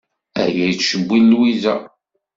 [0.41, 1.75] Aya yettcewwil Lwiza.